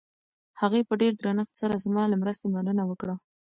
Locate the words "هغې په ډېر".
0.61-1.13